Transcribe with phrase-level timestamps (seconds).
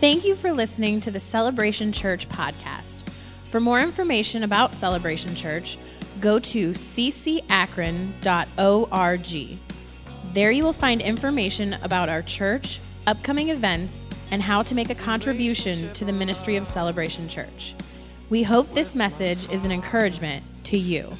[0.00, 3.06] Thank you for listening to the Celebration Church podcast.
[3.44, 5.76] For more information about Celebration Church,
[6.22, 8.08] go to ccakron.org.
[10.32, 14.94] There you will find information about our church, upcoming events, and how to make a
[14.94, 17.74] contribution to the ministry of Celebration Church.
[18.30, 21.12] We hope this message is an encouragement to you.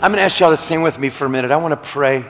[0.00, 1.50] I'm going to ask y'all to sing with me for a minute.
[1.50, 2.24] I want to pray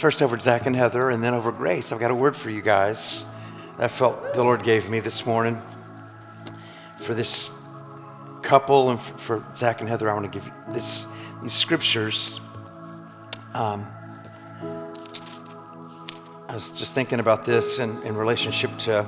[0.00, 1.92] first over Zach and Heather and then over Grace.
[1.92, 3.26] I've got a word for you guys
[3.76, 5.60] that I felt the Lord gave me this morning
[7.00, 7.52] for this
[8.40, 10.08] couple and for Zach and Heather.
[10.08, 11.06] I want to give you this,
[11.42, 12.40] these scriptures.
[13.52, 13.86] Um,
[16.48, 19.06] I was just thinking about this in, in relationship to,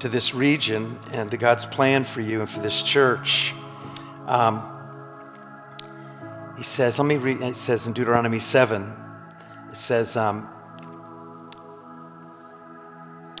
[0.00, 3.54] to this region and to God's plan for you and for this church.
[4.26, 4.70] Um,
[6.56, 9.03] he says, let me read, it says in Deuteronomy 7, it
[9.76, 10.48] says, um,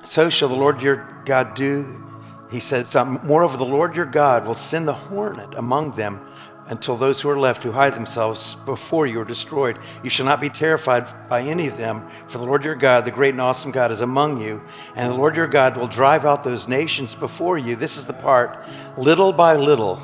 [0.04, 2.02] So shall the Lord your God do.
[2.50, 6.20] He says, um, Moreover, the Lord your God will send the hornet among them
[6.66, 9.78] until those who are left who hide themselves before you are destroyed.
[10.02, 13.10] You shall not be terrified by any of them, for the Lord your God, the
[13.10, 14.62] great and awesome God, is among you.
[14.94, 17.76] And the Lord your God will drive out those nations before you.
[17.76, 18.64] This is the part
[18.96, 20.02] little by little,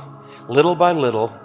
[0.48, 1.38] little by little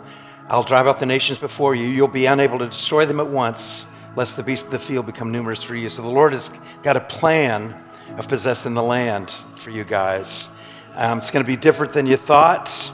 [0.47, 1.87] I'll drive out the nations before you.
[1.87, 5.31] You'll be unable to destroy them at once, lest the beasts of the field become
[5.31, 5.89] numerous for you.
[5.89, 6.51] So the Lord has
[6.83, 7.75] got a plan
[8.17, 10.49] of possessing the land for you guys.
[10.95, 12.91] Um, it's going to be different than you thought,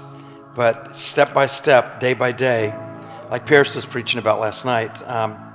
[0.55, 2.73] but step by step, day by day,
[3.29, 5.07] like Pierce was preaching about last night.
[5.07, 5.50] Um,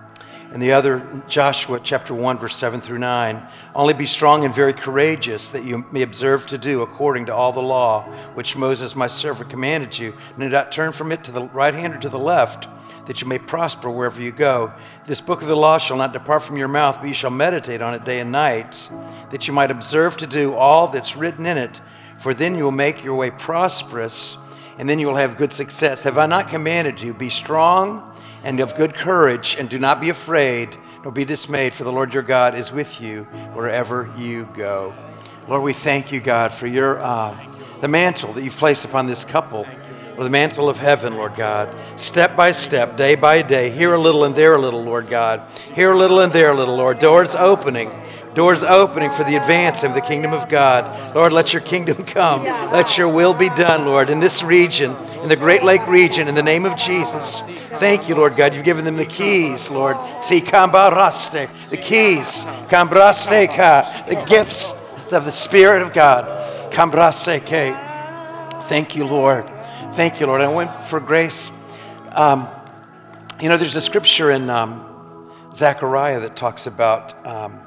[0.53, 3.47] and the other, Joshua chapter 1, verse 7 through 9.
[3.75, 7.53] Only be strong and very courageous, that you may observe to do according to all
[7.53, 8.03] the law
[8.35, 10.15] which Moses my servant commanded you.
[10.31, 12.69] And do not turn from it to the right hand or to the left,
[13.07, 14.73] that you may prosper wherever you go.
[15.07, 17.83] This book of the law shall not depart from your mouth, but you shall meditate
[17.83, 18.89] on it day and night,
[19.31, 21.81] that you might observe to do all that's written in it.
[22.21, 24.39] For then you will make your way prosperous,
[24.79, 26.05] and then you will have good success.
[26.05, 27.13] Have I not commanded you?
[27.13, 28.16] Be strong
[28.47, 32.15] and of good courage, and do not be afraid, nor be dismayed, for the Lord
[32.15, 33.25] your God is with you
[33.55, 34.95] wherever you go.
[35.49, 37.37] Lord, we thank you, God, for your uh,
[37.81, 39.67] the mantle that you've placed upon this couple,
[40.17, 41.75] or the mantle of heaven, Lord God.
[41.97, 45.43] Step by step, day by day, here a little and there a little, Lord God.
[45.75, 47.01] Here a little and there a little, Lord.
[47.01, 47.91] Doors opening
[48.37, 51.15] Doors opening for the advance of the kingdom of God.
[51.15, 52.45] Lord, let your kingdom come.
[52.45, 56.35] Let your will be done, Lord, in this region, in the Great Lake region, in
[56.35, 57.41] the name of Jesus.
[57.77, 58.55] Thank you, Lord God.
[58.55, 59.97] You've given them the keys, Lord.
[60.23, 64.71] See, kambaraste, the keys, kambraste ka, the gifts
[65.13, 66.27] of the Spirit of God.
[66.71, 68.65] Kambraste ke.
[68.69, 69.47] Thank you, Lord.
[69.95, 70.43] Thank you, Lord.
[70.43, 71.51] I went for grace.
[72.13, 72.49] Um,
[73.41, 77.27] you know, there's a scripture in um, Zechariah that talks about.
[77.27, 77.66] Um,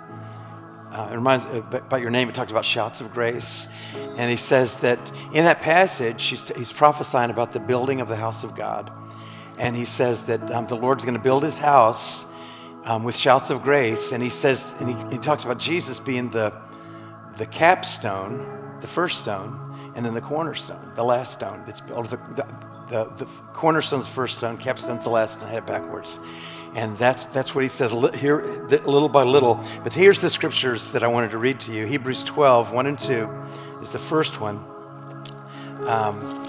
[0.91, 2.29] uh, it reminds uh, about your name.
[2.29, 6.71] It talks about shouts of grace, and he says that in that passage, he's, he's
[6.71, 8.91] prophesying about the building of the house of God,
[9.57, 12.25] and he says that um, the Lord's going to build His house
[12.85, 16.29] um, with shouts of grace, and he says, and he, he talks about Jesus being
[16.31, 16.53] the
[17.37, 22.09] the capstone, the first stone, and then the cornerstone, the last stone that's built.
[22.09, 22.45] The, the,
[22.89, 25.49] the, the cornerstone's the first stone, capstone's the last stone.
[25.49, 26.19] I backwards.
[26.75, 29.63] And that's, that's what he says here, little by little.
[29.83, 32.99] But here's the scriptures that I wanted to read to you Hebrews 12, 1 and
[32.99, 33.29] 2
[33.81, 34.63] is the first one.
[35.87, 36.45] Um,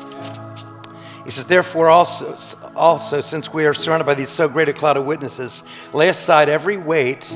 [1.25, 2.37] he says, Therefore, also,
[2.75, 6.49] also, since we are surrounded by these so great a cloud of witnesses, lay aside
[6.49, 7.31] every weight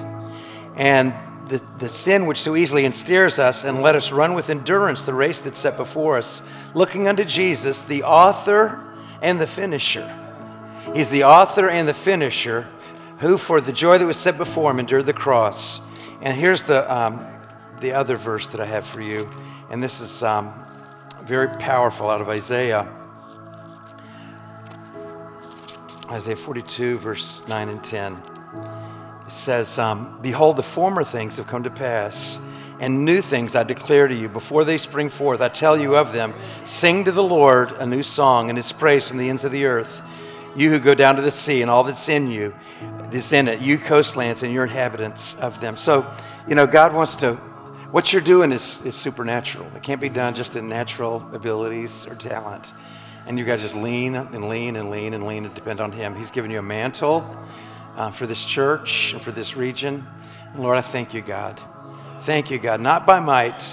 [0.77, 1.15] and
[1.49, 5.15] the, the sin which so easily ensnares us, and let us run with endurance the
[5.15, 6.41] race that's set before us,
[6.75, 8.83] looking unto Jesus, the author
[9.21, 10.24] and the finisher.
[10.93, 12.69] He's the author and the finisher
[13.19, 15.81] who, for the joy that was set before him, endured the cross.
[16.21, 17.27] And here's the, um,
[17.81, 19.31] the other verse that I have for you,
[19.71, 20.53] and this is um,
[21.25, 22.89] very powerful out of Isaiah.
[26.11, 28.21] Isaiah 42, verse 9 and 10.
[29.27, 32.39] It says, um, Behold, the former things have come to pass,
[32.79, 34.29] and new things I declare to you.
[34.29, 36.35] Before they spring forth, I tell you of them.
[36.65, 39.65] Sing to the Lord a new song, and his praise from the ends of the
[39.65, 40.03] earth.
[40.57, 42.55] You who go down to the sea and all that's in you,
[43.13, 45.77] is in it, you coastlands and your inhabitants of them.
[45.77, 46.11] So,
[46.49, 47.35] you know, God wants to,
[47.91, 49.67] what you're doing is, is supernatural.
[49.77, 52.73] It can't be done just in natural abilities or talent.
[53.27, 55.93] And you've got to just lean and lean and lean and lean and depend on
[55.93, 56.15] Him.
[56.15, 57.25] He's given you a mantle
[57.97, 60.07] uh, for this church and for this region.
[60.53, 61.61] And Lord, I thank you, God.
[62.23, 62.81] Thank you, God.
[62.81, 63.65] Not by might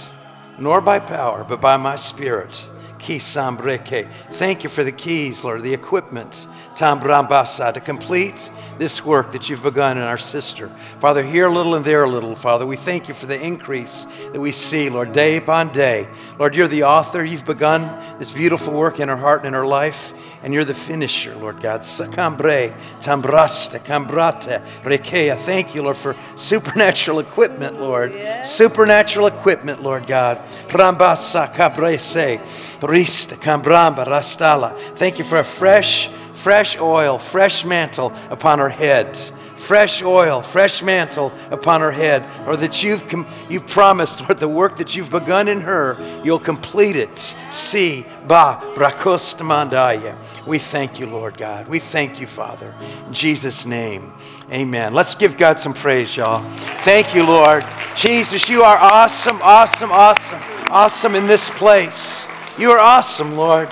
[0.57, 2.51] nor by power, but by my spirit.
[2.99, 6.45] Thank you for the keys, Lord, the equipment,
[6.81, 8.49] Tambrambasa, to complete
[8.79, 10.71] this work that you've begun in our sister.
[10.99, 12.65] Father, here a little and there a little, Father.
[12.65, 16.07] We thank you for the increase that we see, Lord, day upon day.
[16.39, 17.23] Lord, you're the author.
[17.23, 20.11] You've begun this beautiful work in her heart and in her life,
[20.41, 21.81] and you're the finisher, Lord God.
[21.81, 25.37] Sakambre, tambraste, cambrate, rekea.
[25.37, 28.11] Thank you, Lord, for supernatural equipment, Lord.
[28.43, 30.39] Supernatural equipment, Lord God.
[30.69, 32.39] Rambasa cabrese,
[32.79, 34.97] brista, cambramba, rastala.
[34.97, 36.09] Thank you for a fresh,
[36.43, 42.57] fresh oil, fresh mantle upon our heads fresh oil, fresh mantle upon her head, or
[42.57, 46.95] that you've, com- you've promised, Lord, the work that you've begun in her, you'll complete
[46.95, 47.35] it.
[47.49, 50.17] Si, ba, mandaya.
[50.47, 51.67] We thank you, Lord God.
[51.67, 52.73] We thank you, Father.
[53.07, 54.11] In Jesus' name,
[54.51, 54.93] amen.
[54.93, 56.43] Let's give God some praise, y'all.
[56.79, 57.63] Thank you, Lord.
[57.95, 62.25] Jesus, you are awesome, awesome, awesome, awesome in this place.
[62.57, 63.71] You are awesome, Lord.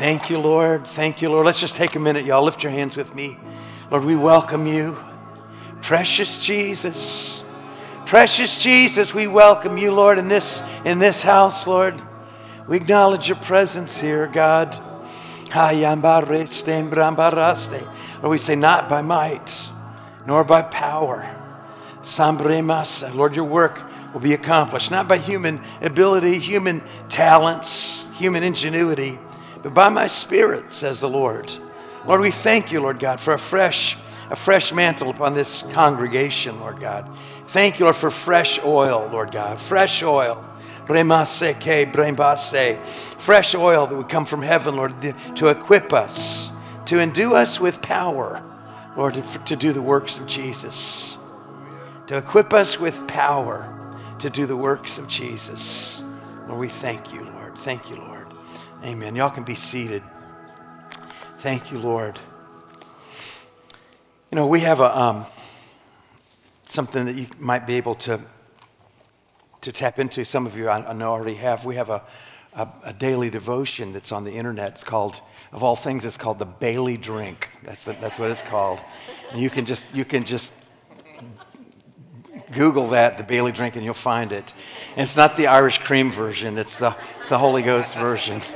[0.00, 0.86] Thank you, Lord.
[0.86, 1.44] Thank you, Lord.
[1.44, 2.42] Let's just take a minute, y'all.
[2.42, 3.36] Lift your hands with me.
[3.90, 4.96] Lord, we welcome you.
[5.82, 7.42] Precious Jesus.
[8.06, 12.02] Precious Jesus, we welcome you, Lord, in this, in this house, Lord.
[12.66, 14.82] We acknowledge your presence here, God.
[15.52, 15.76] Lord,
[18.30, 19.70] we say, not by might,
[20.26, 21.36] nor by power.
[23.12, 23.82] Lord, your work
[24.14, 29.18] will be accomplished, not by human ability, human talents, human ingenuity,
[29.62, 31.56] but by my spirit, says the Lord.
[32.06, 33.96] Lord, we thank you, Lord God, for a fresh,
[34.30, 37.08] a fresh mantle upon this congregation, Lord God.
[37.46, 39.60] Thank you, Lord, for fresh oil, Lord God.
[39.60, 40.44] Fresh oil.
[43.18, 44.94] Fresh oil that would come from heaven, Lord,
[45.36, 46.50] to equip us,
[46.86, 48.42] to endue us with power,
[48.96, 51.16] Lord, to, to do the works of Jesus.
[52.08, 53.76] To equip us with power
[54.20, 56.02] to do the works of Jesus.
[56.46, 57.56] Lord, we thank you, Lord.
[57.58, 58.19] Thank you, Lord.
[58.82, 59.14] Amen.
[59.14, 60.02] Y'all can be seated.
[61.40, 62.18] Thank you, Lord.
[64.30, 65.26] You know, we have a, um,
[66.66, 68.22] something that you might be able to,
[69.60, 70.24] to tap into.
[70.24, 71.66] Some of you I, know already have.
[71.66, 72.02] We have a,
[72.54, 74.72] a, a, daily devotion that's on the internet.
[74.72, 75.20] It's called,
[75.52, 77.50] of all things, it's called the Bailey Drink.
[77.62, 78.80] That's, the, that's what it's called.
[79.30, 80.54] And you can just, you can just
[82.52, 84.52] Google that, the Bailey Drink, and you'll find it.
[84.96, 88.42] And it's not the Irish cream version, it's the, it's the Holy Ghost version.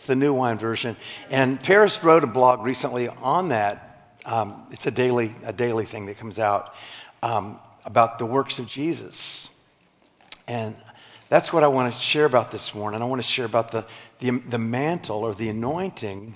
[0.00, 0.96] It's the new wine version.
[1.28, 4.16] And Paris wrote a blog recently on that.
[4.24, 6.74] Um, it's a daily, a daily thing that comes out
[7.22, 9.50] um, about the works of Jesus.
[10.48, 10.74] And
[11.28, 13.02] that's what I want to share about this morning.
[13.02, 13.84] I want to share about the,
[14.20, 16.34] the, the mantle or the anointing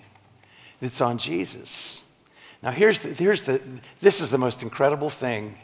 [0.83, 2.03] that's on Jesus.
[2.63, 3.63] Now, here's the, here's the,
[4.03, 5.57] this is the most incredible thing.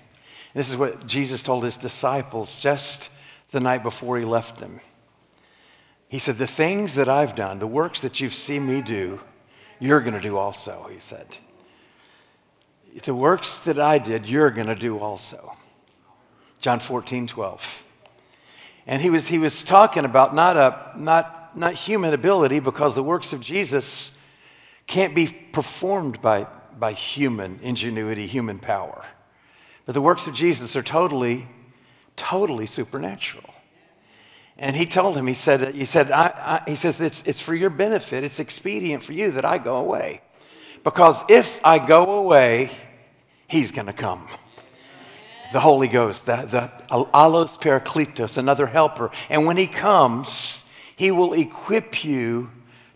[0.55, 3.09] This is what Jesus told his disciples just
[3.51, 4.81] the night before he left them.
[6.09, 9.21] He said, The things that I've done, the works that you've seen me do,
[9.79, 11.39] you're going to do also, he said.
[13.05, 15.57] The works that I did, you're going to do also.
[16.61, 17.83] John 14, 12.
[18.87, 23.03] And he was, he was talking about not, a, not, not human ability because the
[23.03, 24.11] works of Jesus
[24.89, 29.05] can't be performed by, by human ingenuity, human power.
[29.93, 31.49] The works of Jesus are totally,
[32.15, 33.51] totally supernatural.
[34.57, 37.55] And he told him, he said, he, said I, I, he says, it's, it's for
[37.55, 38.23] your benefit.
[38.23, 40.21] It's expedient for you that I go away.
[40.85, 42.71] Because if I go away,
[43.49, 44.29] he's going to come.
[45.53, 49.11] The Holy Ghost, the, the Allos Parakletos, another helper.
[49.29, 50.63] And when he comes,
[50.95, 52.51] he will equip you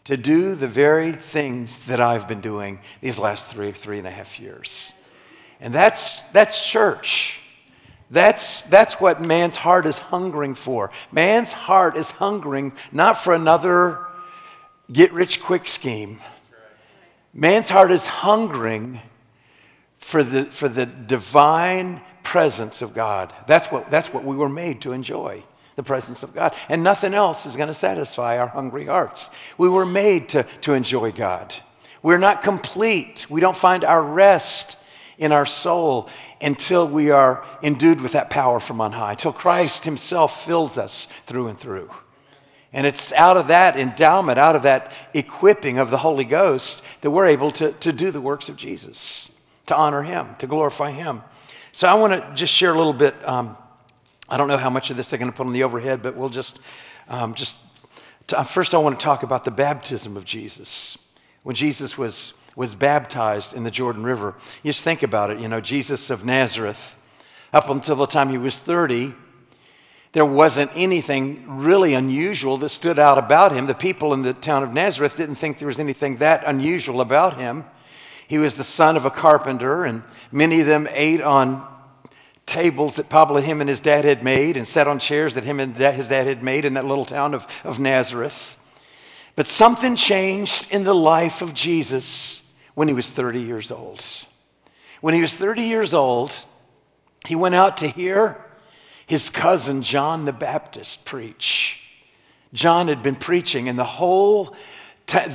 [0.05, 4.11] to do the very things that I've been doing these last three, three and a
[4.11, 4.93] half years.
[5.65, 7.41] And that's, that's church.
[8.11, 10.91] That's, that's what man's heart is hungering for.
[11.11, 14.05] Man's heart is hungering not for another
[14.93, 16.21] get rich quick scheme.
[17.33, 19.01] Man's heart is hungering
[19.97, 23.33] for the, for the divine presence of God.
[23.47, 25.45] That's what, that's what we were made to enjoy
[25.77, 26.55] the presence of God.
[26.69, 29.31] And nothing else is going to satisfy our hungry hearts.
[29.57, 31.55] We were made to, to enjoy God.
[32.03, 33.25] We're not complete.
[33.31, 34.77] We don't find our rest
[35.19, 36.09] in our soul
[36.41, 41.09] until we are endued with that power from on high, until Christ Himself fills us
[41.27, 41.91] through and through.
[42.73, 47.11] And it's out of that endowment, out of that equipping of the Holy Ghost, that
[47.13, 49.31] we're able to, to do the works of Jesus,
[49.67, 51.23] to honor Him, to glorify Him.
[51.71, 53.15] So I want to just share a little bit.
[53.27, 53.57] Um,
[54.29, 56.17] I don't know how much of this they're going to put on the overhead, but
[56.17, 56.59] we'll just,
[57.09, 57.57] um, just
[58.27, 60.99] to, first I want to talk about the baptism of Jesus.
[61.45, 64.35] When Jesus was was baptized in the Jordan River.
[64.65, 65.41] Just think about it.
[65.41, 66.95] You know, Jesus of Nazareth,
[67.53, 69.15] up until the time he was 30,
[70.13, 73.67] there wasn't anything really unusual that stood out about him.
[73.67, 77.37] The people in the town of Nazareth didn't think there was anything that unusual about
[77.37, 77.65] him.
[78.29, 81.67] He was the son of a carpenter, and many of them ate on
[82.47, 85.59] tables that probably him and his dad had made and sat on chairs that him
[85.59, 88.57] and his dad had made in that little town of, of Nazareth.
[89.35, 92.41] But something changed in the life of Jesus
[92.75, 94.05] when he was 30 years old.
[95.01, 96.45] When he was 30 years old,
[97.27, 98.45] he went out to hear
[99.07, 101.79] his cousin John the Baptist preach.
[102.53, 104.57] John had been preaching, and the whole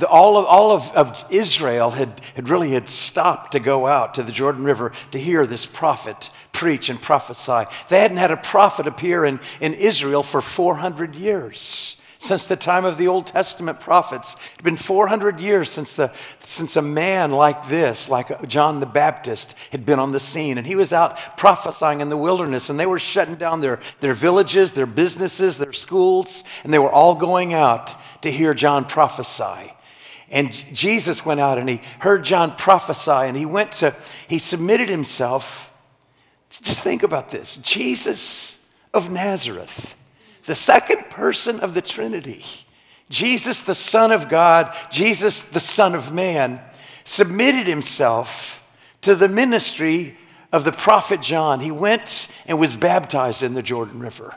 [0.08, 4.22] all of, all of, of Israel had, had really had stopped to go out to
[4.24, 7.70] the Jordan River to hear this prophet preach and prophesy.
[7.88, 12.84] They hadn't had a prophet appear in, in Israel for 400 years since the time
[12.84, 14.34] of the Old Testament prophets.
[14.34, 18.86] It had been 400 years since, the, since a man like this, like John the
[18.86, 20.58] Baptist, had been on the scene.
[20.58, 24.12] And he was out prophesying in the wilderness, and they were shutting down their, their
[24.12, 29.72] villages, their businesses, their schools, and they were all going out to hear John prophesy.
[30.28, 33.96] And Jesus went out and he heard John prophesy, and he went to,
[34.28, 35.72] he submitted himself.
[36.60, 38.58] Just think about this Jesus
[38.92, 39.96] of Nazareth
[40.50, 42.44] the second person of the Trinity,
[43.08, 46.60] Jesus, the Son of God, Jesus, the Son of Man,
[47.04, 48.60] submitted himself
[49.02, 50.18] to the ministry
[50.50, 51.60] of the prophet John.
[51.60, 54.34] He went and was baptized in the Jordan River.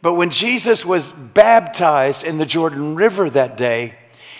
[0.00, 3.96] But when Jesus was baptized in the Jordan River that day,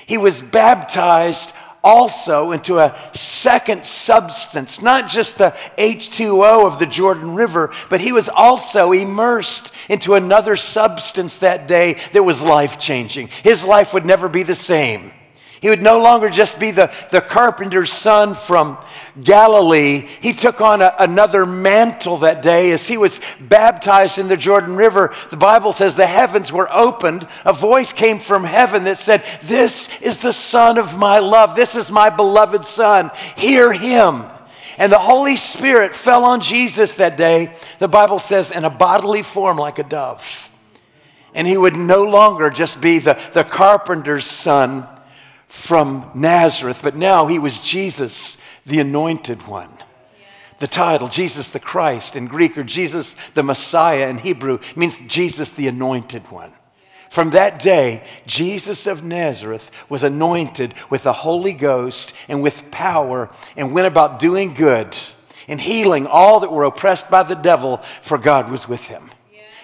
[0.06, 1.52] he was baptized
[1.82, 8.12] also into a second substance, not just the H2O of the Jordan River, but he
[8.12, 13.28] was also immersed into another substance that day that was life changing.
[13.42, 15.12] His life would never be the same.
[15.60, 18.78] He would no longer just be the, the carpenter's son from
[19.22, 20.06] Galilee.
[20.20, 24.76] He took on a, another mantle that day as he was baptized in the Jordan
[24.76, 25.14] River.
[25.30, 27.26] The Bible says the heavens were opened.
[27.44, 31.56] A voice came from heaven that said, This is the Son of my love.
[31.56, 33.10] This is my beloved Son.
[33.36, 34.26] Hear him.
[34.78, 39.22] And the Holy Spirit fell on Jesus that day, the Bible says, in a bodily
[39.22, 40.50] form like a dove.
[41.34, 44.86] And he would no longer just be the, the carpenter's son
[45.48, 49.70] from Nazareth, but now he was Jesus, the anointed one.
[50.58, 55.50] The title, Jesus the Christ in Greek, or Jesus the Messiah in Hebrew, means Jesus
[55.50, 56.52] the anointed one.
[57.10, 63.30] From that day, Jesus of Nazareth was anointed with the Holy Ghost and with power
[63.56, 64.96] and went about doing good
[65.48, 69.10] and healing all that were oppressed by the devil, for God was with him.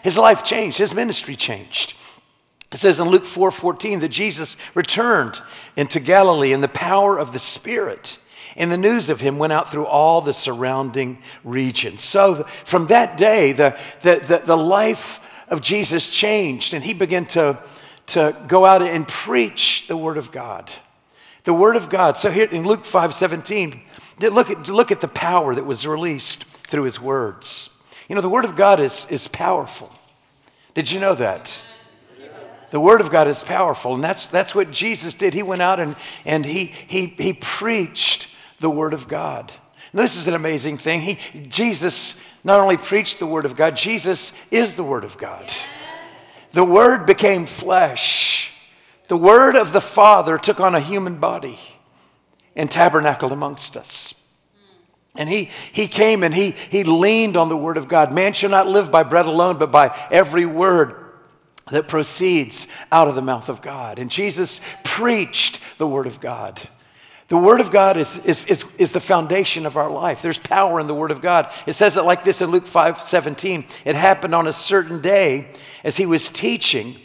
[0.02, 1.94] His life changed, his ministry changed.
[2.72, 5.42] It says in Luke 4 14 that Jesus returned
[5.76, 8.18] into Galilee in the power of the Spirit.
[8.56, 11.98] And the news of him went out through all the surrounding region.
[11.98, 17.24] So from that day, the, the, the, the life of Jesus changed, and he began
[17.26, 17.58] to,
[18.08, 20.72] to go out and preach the Word of God.
[21.44, 22.18] The Word of God.
[22.18, 23.82] So here in Luke 5 17,
[24.20, 27.70] look at, look at the power that was released through his words.
[28.08, 29.92] You know, the Word of God is, is powerful.
[30.74, 31.58] Did you know that?
[32.72, 33.94] The Word of God is powerful.
[33.94, 35.34] And that's, that's what Jesus did.
[35.34, 38.28] He went out and, and he, he, he preached
[38.60, 39.52] the Word of God.
[39.92, 41.02] And this is an amazing thing.
[41.02, 45.44] He, Jesus not only preached the Word of God, Jesus is the Word of God.
[46.52, 48.50] The Word became flesh.
[49.08, 51.60] The Word of the Father took on a human body
[52.56, 54.14] and tabernacled amongst us.
[55.14, 58.14] And he, he came and he, he leaned on the word of God.
[58.14, 61.01] Man shall not live by bread alone, but by every word
[61.72, 63.98] that proceeds out of the mouth of God.
[63.98, 66.68] And Jesus preached the Word of God.
[67.28, 70.20] The Word of God is, is, is, is, the foundation of our life.
[70.20, 71.50] There's power in the Word of God.
[71.66, 73.64] It says it like this in Luke 5 17.
[73.86, 75.50] It happened on a certain day
[75.82, 77.00] as he was teaching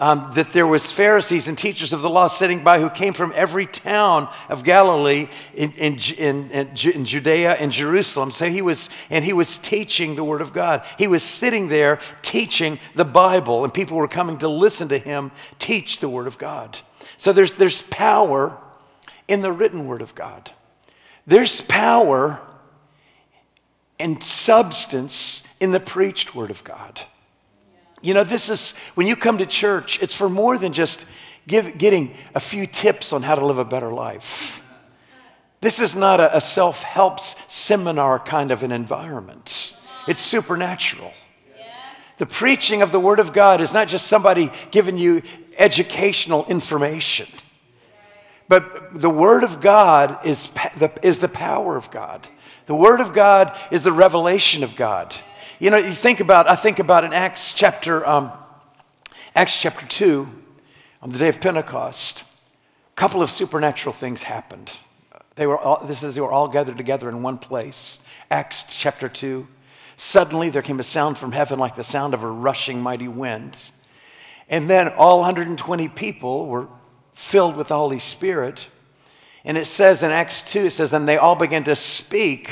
[0.00, 3.32] um, that there was Pharisees and teachers of the law sitting by who came from
[3.36, 8.30] every town of Galilee in, in, in, in, Judea and Jerusalem.
[8.30, 10.86] So he was, and he was teaching the word of God.
[10.96, 15.32] He was sitting there teaching the Bible, and people were coming to listen to him
[15.58, 16.78] teach the word of God.
[17.18, 18.56] So there's, there's power
[19.28, 20.50] in the written word of God.
[21.26, 22.40] There's power
[23.98, 27.02] and substance in the preached word of God.
[28.00, 31.04] You know, this is, when you come to church, it's for more than just
[31.46, 34.62] give, getting a few tips on how to live a better life.
[35.60, 39.74] This is not a, a self help seminar kind of an environment,
[40.08, 41.12] it's supernatural.
[42.16, 45.22] The preaching of the Word of God is not just somebody giving you
[45.56, 47.26] educational information,
[48.46, 52.28] but the Word of God is the, is the power of God.
[52.66, 55.16] The Word of God is the revelation of God.
[55.60, 58.32] You know, you think about, I think about in Acts chapter, um,
[59.36, 60.26] Acts chapter 2,
[61.02, 62.24] on the day of Pentecost,
[62.90, 64.70] a couple of supernatural things happened.
[65.34, 67.98] They were all, this is, they were all gathered together in one place.
[68.30, 69.46] Acts chapter 2.
[69.98, 73.70] Suddenly there came a sound from heaven like the sound of a rushing mighty wind.
[74.48, 76.68] And then all 120 people were
[77.12, 78.66] filled with the Holy Spirit.
[79.44, 82.50] And it says in Acts 2, it says, and they all began to speak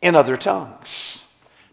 [0.00, 1.21] in other tongues.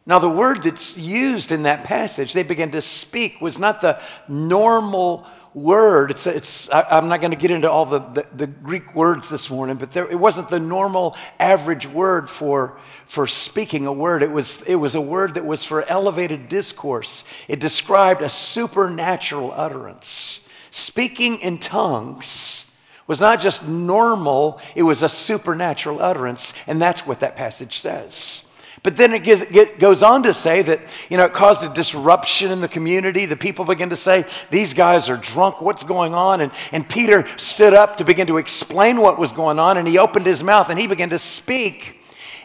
[0.10, 4.01] Now, the word that's used in that passage, they began to speak, was not the
[4.28, 6.10] normal word.
[6.10, 9.30] It's, it's, I, am not going to get into all the, the, the, Greek words
[9.30, 14.24] this morning, but there, it wasn't the normal average word for, for speaking a word.
[14.24, 17.24] It was, it was a word that was for elevated discourse.
[17.48, 20.39] It described a supernatural utterance.
[20.72, 22.66] Speaking in tongues
[23.06, 28.42] was not just normal, it was a supernatural utterance, and that's what that passage says.
[28.81, 31.69] But then it, gives, it, goes on to say that, you know, it caused a
[31.69, 33.25] disruption in the community.
[33.25, 35.59] The people begin to say, these guys are drunk.
[35.59, 36.41] What's going on?
[36.41, 39.77] And, and Peter stood up to begin to explain what was going on.
[39.77, 41.98] And he opened his mouth and he began to speak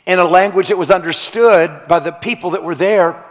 [0.07, 3.25] in a language that was understood by the people that were there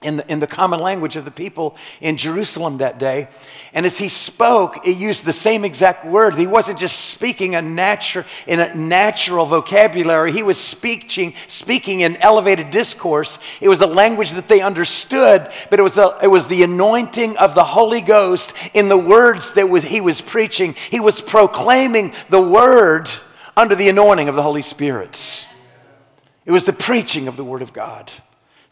[0.00, 3.28] in the, in the common language of the people in Jerusalem that day.
[3.72, 6.34] And as he spoke, he used the same exact word.
[6.34, 12.16] He wasn't just speaking a natu- in a natural vocabulary, he was speaking, speaking in
[12.18, 13.40] elevated discourse.
[13.60, 17.36] It was a language that they understood, but it was, a, it was the anointing
[17.36, 20.76] of the Holy Ghost in the words that was, he was preaching.
[20.90, 23.10] He was proclaiming the word
[23.56, 25.44] under the anointing of the Holy Spirit.
[26.46, 28.12] It was the preaching of the Word of God.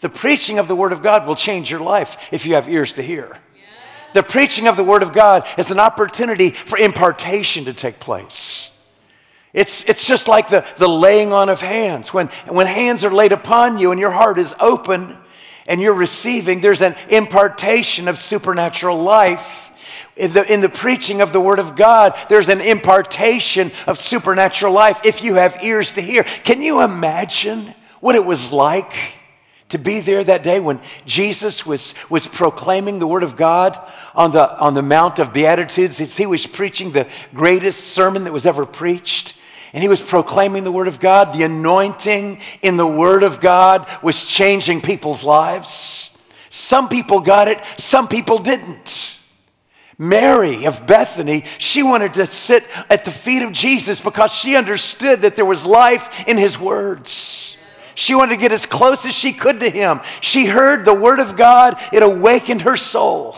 [0.00, 2.92] The preaching of the Word of God will change your life if you have ears
[2.94, 3.38] to hear.
[4.14, 8.70] The preaching of the Word of God is an opportunity for impartation to take place.
[9.52, 12.12] It's, it's just like the, the laying on of hands.
[12.12, 15.16] When, when hands are laid upon you and your heart is open
[15.66, 19.70] and you're receiving, there's an impartation of supernatural life.
[20.14, 24.72] In the, in the preaching of the Word of God, there's an impartation of supernatural
[24.72, 26.22] life if you have ears to hear.
[26.22, 28.92] Can you imagine what it was like?
[29.68, 33.78] To be there that day when Jesus was, was proclaiming the Word of God
[34.14, 35.98] on the, on the Mount of Beatitudes.
[36.16, 39.34] He was preaching the greatest sermon that was ever preached.
[39.72, 41.32] And he was proclaiming the Word of God.
[41.32, 46.10] The anointing in the Word of God was changing people's lives.
[46.48, 49.18] Some people got it, some people didn't.
[49.98, 55.22] Mary of Bethany, she wanted to sit at the feet of Jesus because she understood
[55.22, 57.56] that there was life in his words.
[57.96, 60.00] She wanted to get as close as she could to him.
[60.20, 63.36] She heard the word of God, it awakened her soul.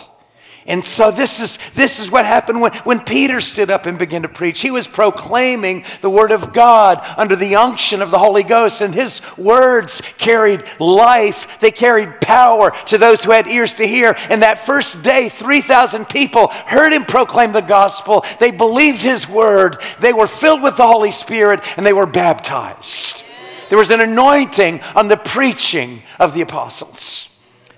[0.66, 4.22] And so this is, this is what happened when, when Peter stood up and began
[4.22, 4.60] to preach.
[4.60, 8.94] He was proclaiming the word of God under the unction of the Holy Ghost, and
[8.94, 11.46] his words carried life.
[11.60, 14.14] They carried power to those who had ears to hear.
[14.28, 18.26] And that first day, 3,000 people heard him proclaim the gospel.
[18.38, 19.80] They believed his word.
[20.00, 23.24] They were filled with the Holy Spirit, and they were baptized.
[23.68, 27.28] There was an anointing on the preaching of the apostles.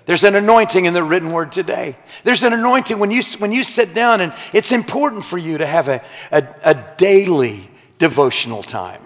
[0.05, 1.95] There's an anointing in the written word today.
[2.23, 5.65] There's an anointing when you, when you sit down, and it's important for you to
[5.65, 9.03] have a, a, a daily devotional time.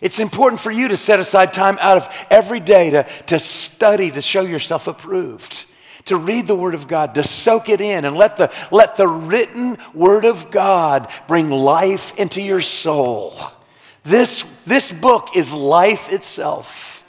[0.00, 4.10] It's important for you to set aside time out of every day to, to study,
[4.10, 5.66] to show yourself approved,
[6.06, 9.06] to read the Word of God, to soak it in, and let the, let the
[9.06, 13.36] written Word of God bring life into your soul.
[14.04, 17.04] This, this book is life itself.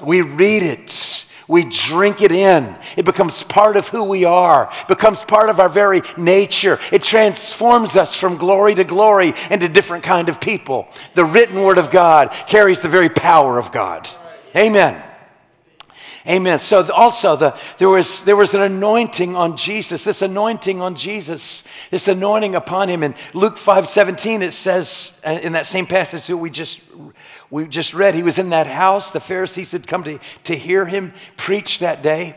[0.00, 1.26] We read it.
[1.46, 2.76] We drink it in.
[2.96, 6.78] It becomes part of who we are, becomes part of our very nature.
[6.92, 10.88] It transforms us from glory to glory into different kind of people.
[11.14, 14.08] The written word of God carries the very power of God.
[14.54, 15.09] Amen.
[16.26, 16.58] Amen.
[16.58, 21.62] So also the, there, was, there was an anointing on Jesus, this anointing on Jesus,
[21.90, 23.02] this anointing upon him.
[23.02, 26.80] In Luke 5 17, it says uh, in that same passage that we just,
[27.48, 29.10] we just read, he was in that house.
[29.10, 32.36] The Pharisees had come to, to hear him preach that day.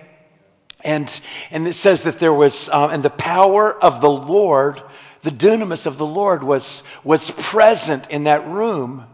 [0.85, 1.19] And,
[1.51, 4.81] and it says that there was, uh, and the power of the Lord,
[5.23, 9.05] the dunamis of the Lord was, was present in that room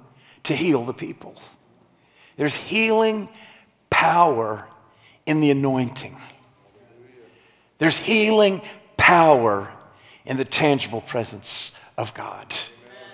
[0.44, 1.36] to heal the people.
[2.38, 3.30] There's healing
[4.00, 4.66] power
[5.26, 6.16] in the anointing.
[7.80, 8.62] There's healing
[8.96, 9.70] power
[10.26, 12.56] in the tangible presence of God.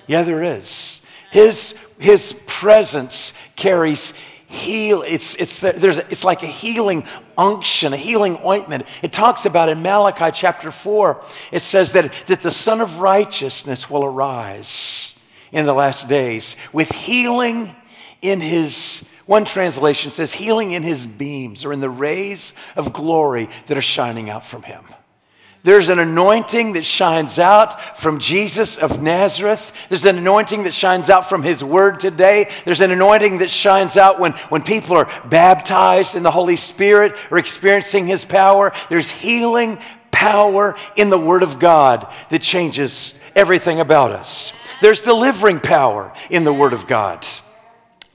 [0.05, 1.01] Yeah, there is.
[1.31, 4.13] His, his presence carries
[4.45, 5.01] heal.
[5.01, 8.85] It's, it's, the, there's, it's like a healing unction, a healing ointment.
[9.01, 13.89] It talks about in Malachi chapter 4, it says that, that the Sun of Righteousness
[13.89, 15.13] will arise
[15.51, 17.75] in the last days with healing
[18.21, 23.49] in his One translation says, healing in his beams or in the rays of glory
[23.67, 24.83] that are shining out from him.
[25.63, 29.71] There's an anointing that shines out from Jesus of Nazareth.
[29.89, 32.51] There's an anointing that shines out from his word today.
[32.65, 37.15] There's an anointing that shines out when, when people are baptized in the Holy Spirit
[37.31, 38.73] or experiencing his power.
[38.89, 39.79] There's healing
[40.11, 44.53] power in the word of God that changes everything about us.
[44.83, 47.25] There's delivering power in the word of God.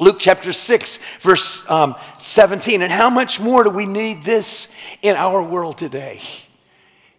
[0.01, 2.81] Luke chapter 6, verse um, 17.
[2.81, 4.67] And how much more do we need this
[5.03, 6.23] in our world today?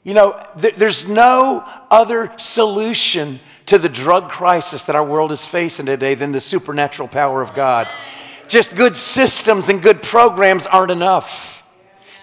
[0.04, 5.46] You know, th- there's no other solution to the drug crisis that our world is
[5.46, 7.88] facing today than the supernatural power of God.
[8.48, 11.62] Just good systems and good programs aren't enough.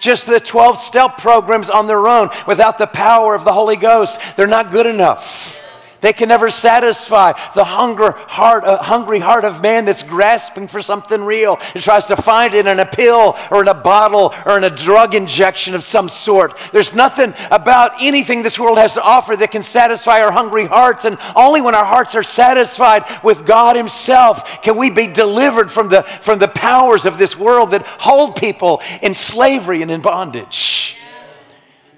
[0.01, 4.19] Just the 12 step programs on their own without the power of the Holy Ghost,
[4.35, 5.61] they're not good enough.
[6.01, 10.81] They can never satisfy the hunger heart, uh, hungry heart of man that's grasping for
[10.81, 11.57] something real.
[11.75, 14.69] It tries to find it in a pill or in a bottle or in a
[14.69, 16.57] drug injection of some sort.
[16.71, 21.03] There's nothing about anything this world has to offer that can satisfy our hungry hearts.
[21.03, 25.89] And only when our hearts are satisfied with God Himself can we be delivered from
[25.89, 30.95] the, from the powers of this world that hold people in slavery and in bondage.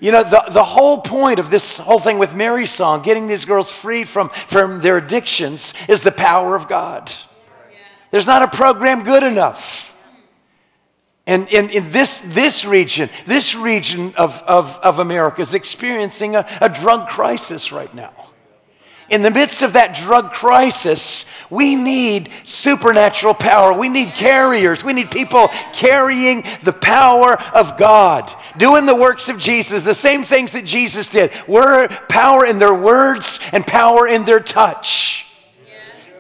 [0.02, 3.46] You know, the, the whole point of this whole thing with Mary's song, getting these
[3.46, 7.12] girls free from, from their addictions, is the power of God.
[8.10, 9.96] There's not a program good enough.
[11.28, 16.68] And in, this, this region, this region of, of, of America is experiencing a, a
[16.68, 18.31] drug crisis right now
[19.12, 23.74] in the midst of that drug crisis, we need supernatural power.
[23.74, 24.84] We need carriers.
[24.84, 30.24] We need people carrying the power of God, doing the works of Jesus, the same
[30.24, 31.32] things that Jesus did.
[31.48, 35.26] Word, power in their words and power in their touch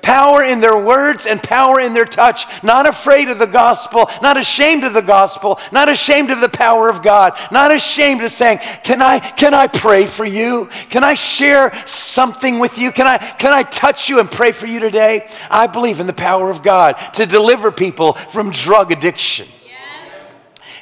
[0.01, 4.37] power in their words and power in their touch, not afraid of the gospel, not
[4.37, 8.59] ashamed of the gospel, not ashamed of the power of God, not ashamed of saying,
[8.83, 10.69] "Can I can I pray for you?
[10.89, 12.91] Can I share something with you?
[12.91, 16.13] Can I can I touch you and pray for you today?" I believe in the
[16.13, 19.47] power of God to deliver people from drug addiction.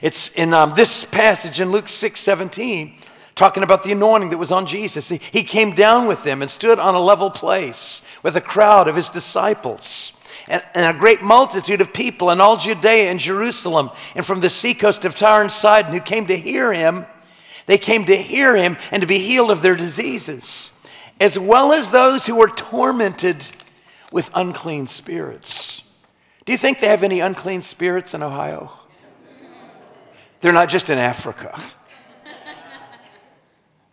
[0.01, 2.95] It's in um, this passage in Luke 6 17
[3.39, 5.07] talking about the anointing that was on Jesus.
[5.07, 8.89] He, he came down with them and stood on a level place with a crowd
[8.89, 10.11] of his disciples.
[10.47, 14.49] And, and, a great multitude of people in all Judea and Jerusalem and from the
[14.49, 17.05] seacoast of Tyre and Sidon who came to hear him.
[17.65, 20.71] They came to hear him and to be healed of their diseases,
[21.19, 23.47] as well as those who were tormented
[24.11, 25.81] with unclean spirits.
[26.45, 28.73] Do you think they have any unclean spirits in Ohio?
[30.41, 31.61] They're not just in Africa.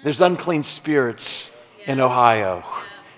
[0.06, 1.50] There's unclean spirits
[1.84, 2.62] in Ohio.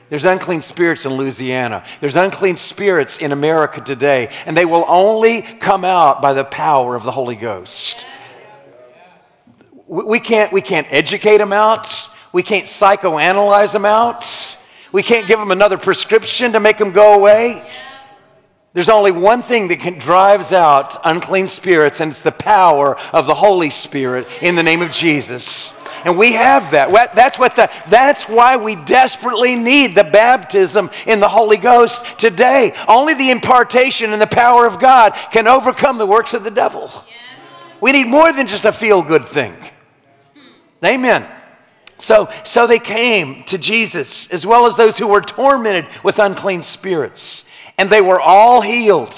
[0.09, 1.85] There's unclean spirits in Louisiana.
[2.01, 6.97] There's unclean spirits in America today, and they will only come out by the power
[6.97, 8.07] of the Holy Ghost.
[9.87, 12.09] We can't, we can't educate them out.
[12.33, 14.57] We can't psychoanalyze them out.
[14.91, 17.71] We can't give them another prescription to make them go away.
[18.73, 23.27] There's only one thing that can drives out unclean spirits, and it's the power of
[23.27, 25.75] the Holy Spirit in the name of Jesus.
[26.09, 26.91] And we have that.
[27.15, 32.75] That's, what the, that's why we desperately need the baptism in the Holy Ghost today.
[32.89, 36.91] Only the impartation and the power of God can overcome the works of the devil.
[37.83, 39.55] We need more than just a feel good thing.
[40.83, 41.31] Amen.
[41.99, 46.63] So, so they came to Jesus, as well as those who were tormented with unclean
[46.63, 47.45] spirits,
[47.77, 49.15] and they were all healed.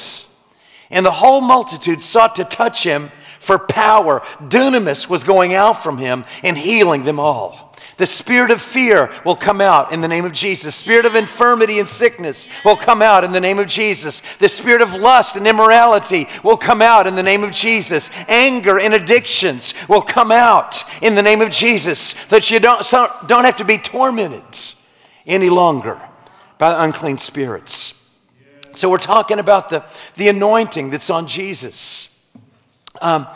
[0.90, 4.20] And the whole multitude sought to touch him for power.
[4.40, 7.70] Dunamis was going out from him and healing them all.
[7.96, 10.64] The spirit of fear will come out in the name of Jesus.
[10.64, 14.22] The spirit of infirmity and sickness will come out in the name of Jesus.
[14.38, 18.10] The spirit of lust and immorality will come out in the name of Jesus.
[18.28, 22.14] Anger and addictions will come out in the name of Jesus.
[22.28, 22.88] That you don't,
[23.26, 24.74] don't have to be tormented
[25.26, 26.00] any longer
[26.58, 27.94] by unclean spirits.
[28.76, 29.84] So we're talking about the,
[30.16, 32.09] the anointing that's on Jesus.
[33.00, 33.26] Um,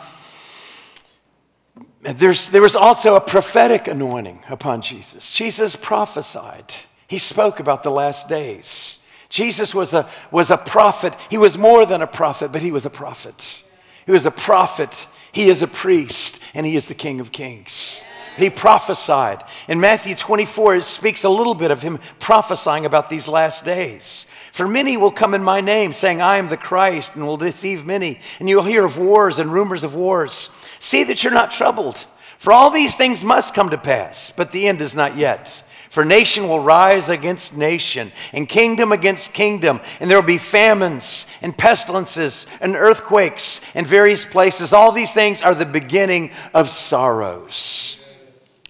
[2.01, 5.31] there's, there was also a prophetic anointing upon Jesus.
[5.31, 6.73] Jesus prophesied,
[7.07, 8.99] he spoke about the last days.
[9.29, 11.15] Jesus was a, was a prophet.
[11.29, 13.63] He was more than a prophet, but he was a prophet.
[14.05, 18.03] He was a prophet, he is a priest, and he is the King of Kings.
[18.37, 19.43] He prophesied.
[19.67, 24.25] In Matthew 24, it speaks a little bit of him prophesying about these last days.
[24.51, 27.85] For many will come in my name, saying, I am the Christ, and will deceive
[27.85, 28.19] many.
[28.39, 30.49] And you will hear of wars and rumors of wars.
[30.79, 32.05] See that you're not troubled,
[32.37, 35.63] for all these things must come to pass, but the end is not yet.
[35.89, 41.25] For nation will rise against nation, and kingdom against kingdom, and there will be famines
[41.41, 44.73] and pestilences and earthquakes in various places.
[44.73, 47.97] All these things are the beginning of sorrows.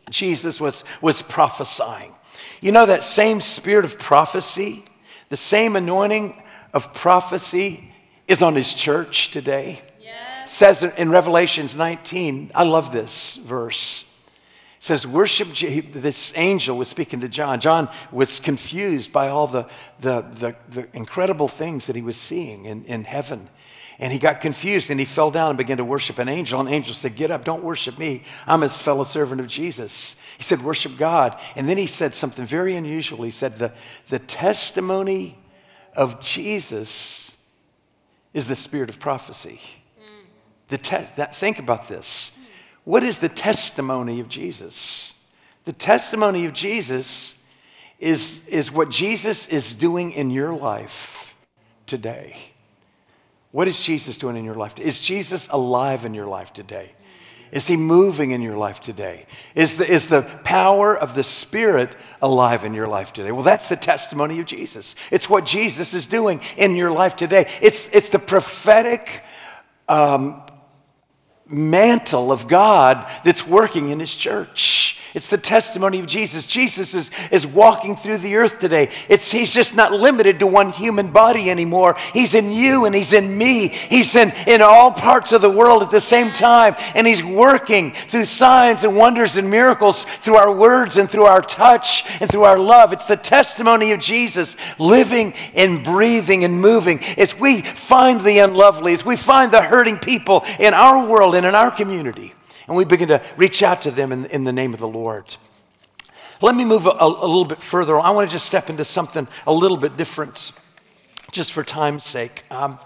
[0.10, 2.13] Jesus was, was prophesying.
[2.62, 4.86] You know, that same spirit of prophecy,
[5.30, 6.41] the same anointing
[6.74, 7.91] of prophecy
[8.28, 9.82] is on his church today.
[10.02, 10.52] Yes.
[10.52, 14.06] Says in Revelations 19, I love this verse
[14.86, 15.48] says, Worship.
[15.94, 17.60] This angel was speaking to John.
[17.60, 19.65] John was confused by all the,
[20.00, 23.50] the, the, the incredible things that he was seeing in, in heaven.
[23.97, 26.60] And he got confused and he fell down and began to worship an angel.
[26.60, 28.23] And angel said, Get up, don't worship me.
[28.45, 30.15] I'm his fellow servant of Jesus.
[30.38, 31.39] He said, Worship God.
[31.55, 33.23] And then he said something very unusual.
[33.23, 33.73] He said, The,
[34.10, 35.38] the testimony
[35.95, 37.31] of Jesus
[38.34, 39.62] is the spirit of prophecy.
[39.97, 40.25] Mm.
[40.67, 42.31] The te- that, think about this.
[42.84, 45.13] What is the testimony of Jesus?
[45.63, 47.34] The testimony of Jesus
[47.97, 51.34] is, is what Jesus is doing in your life
[51.88, 52.55] today.
[53.56, 54.78] What is Jesus doing in your life?
[54.78, 56.91] Is Jesus alive in your life today?
[57.54, 59.28] Is he moving in your life today?
[59.56, 63.32] Is the, is the power of the Spirit alive in your life today?
[63.32, 64.94] Well, that's the testimony of Jesus.
[65.10, 67.50] It's what Jesus is doing in your life today.
[67.62, 69.24] It's, it's the prophetic
[69.88, 70.44] um,
[71.47, 74.97] mantle of God that's working in his church.
[75.15, 76.45] It's the testimony of Jesus.
[76.45, 78.89] Jesus is, is walking through the earth today.
[79.08, 81.95] It's, he's just not limited to one human body anymore.
[82.12, 83.69] He's in you and he's in me.
[83.69, 86.75] He's in, in all parts of the world at the same time.
[86.95, 91.41] And he's working through signs and wonders and miracles through our words and through our
[91.41, 92.91] touch and through our love.
[92.91, 97.01] It's the testimony of Jesus living and breathing and moving.
[97.17, 101.45] As we find the unlovely, as we find the hurting people in our world and
[101.45, 102.34] in our community
[102.67, 105.36] and we begin to reach out to them in, in the name of the Lord.
[106.41, 108.00] Let me move a, a little bit further.
[108.00, 110.52] I want to just step into something a little bit different,
[111.32, 112.43] just for time's sake.
[112.52, 112.80] Um,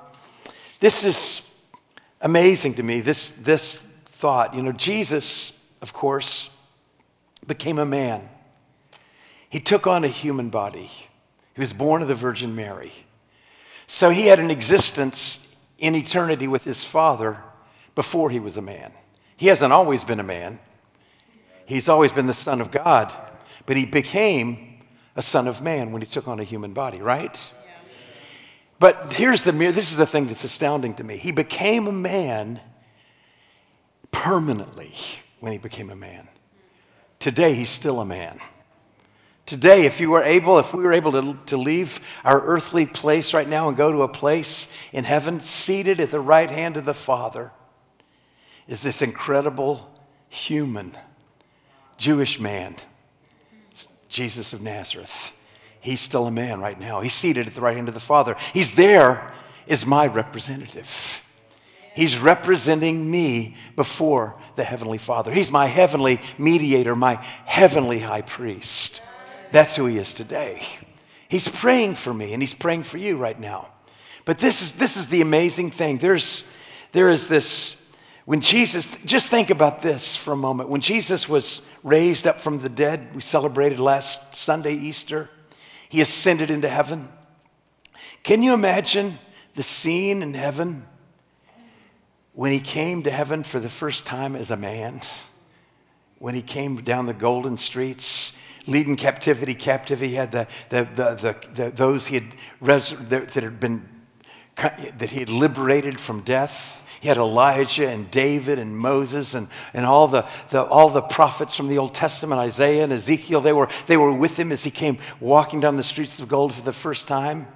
[0.79, 1.41] this is
[2.21, 3.81] amazing to me, this, this
[4.13, 4.53] thought.
[4.53, 6.49] You know, Jesus, of course,
[7.47, 8.29] became a man.
[9.49, 10.91] He took on a human body.
[11.55, 12.93] He was born of the Virgin Mary.
[13.87, 15.39] So he had an existence
[15.79, 17.37] in eternity with his Father
[17.99, 18.93] before he was a man.
[19.35, 20.59] He hasn't always been a man,
[21.65, 23.13] he's always been the Son of God,
[23.65, 24.85] but he became
[25.17, 27.37] a Son of Man when he took on a human body, right?
[28.79, 31.17] But here's the this is the thing that's astounding to me.
[31.17, 32.61] He became a man
[34.11, 34.95] permanently
[35.41, 36.29] when he became a man.
[37.19, 38.39] Today he's still a man.
[39.45, 43.33] Today, if you were able, if we were able to, to leave our earthly place
[43.33, 46.85] right now and go to a place in heaven, seated at the right hand of
[46.85, 47.51] the Father,
[48.69, 49.91] is this incredible
[50.29, 50.95] human
[51.97, 52.75] Jewish man,
[54.07, 55.31] Jesus of Nazareth.
[55.81, 57.01] He's still a man right now.
[57.01, 58.35] He's seated at the right hand of the Father.
[58.53, 59.33] He's there
[59.67, 61.21] as my representative.
[61.95, 65.33] He's representing me before the Heavenly Father.
[65.33, 69.01] He's my heavenly mediator, my heavenly high priest.
[69.51, 70.63] That's who he is today.
[71.27, 73.69] He's praying for me and he's praying for you right now.
[74.25, 75.97] But this is, this is the amazing thing.
[75.97, 76.43] There's,
[76.91, 77.75] there is this
[78.29, 80.69] when Jesus, just think about this for a moment.
[80.69, 85.31] When Jesus was raised up from the dead, we celebrated last Sunday, Easter,
[85.89, 87.09] he ascended into heaven.
[88.21, 89.17] Can you imagine
[89.55, 90.85] the scene in heaven
[92.33, 95.01] when he came to heaven for the first time as a man?
[96.19, 98.31] When he came down the golden streets,
[98.67, 103.59] leading captivity captive, he had the, the, the, the, those he had res- that had
[103.59, 103.89] been
[104.97, 109.85] that he had liberated from death he had Elijah and David and Moses and, and
[109.85, 113.41] all, the, the, all the prophets from the Old Testament, Isaiah and Ezekiel.
[113.41, 116.53] They were, they were with him as he came walking down the streets of gold
[116.53, 117.47] for the first time.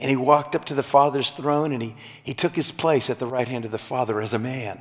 [0.00, 3.20] And he walked up to the Father's throne and he, he took his place at
[3.20, 4.80] the right hand of the Father as a man.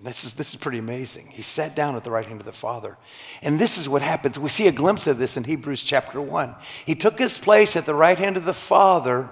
[0.00, 1.28] This is, this is pretty amazing.
[1.32, 2.98] He sat down at the right hand of the Father.
[3.42, 4.38] And this is what happens.
[4.38, 6.54] We see a glimpse of this in Hebrews chapter 1.
[6.86, 9.30] He took his place at the right hand of the Father,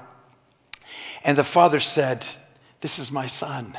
[1.25, 2.27] and the Father said,
[2.83, 3.79] this is my son.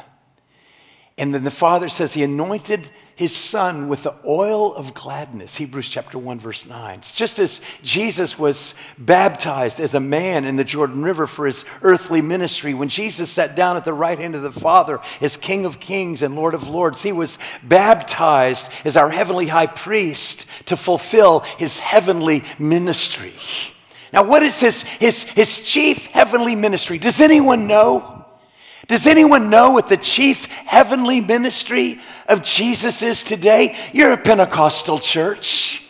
[1.17, 5.57] And then the father says he anointed his son with the oil of gladness.
[5.57, 6.97] Hebrews chapter 1, verse 9.
[6.97, 11.65] It's just as Jesus was baptized as a man in the Jordan River for his
[11.83, 15.65] earthly ministry, when Jesus sat down at the right hand of the Father as King
[15.65, 20.75] of Kings and Lord of Lords, he was baptized as our heavenly high priest to
[20.75, 23.35] fulfill his heavenly ministry.
[24.13, 26.99] Now, what is his, his, his chief heavenly ministry?
[26.99, 28.25] Does anyone know?
[28.87, 33.75] Does anyone know what the chief heavenly ministry of Jesus is today?
[33.91, 35.81] You're a Pentecostal church.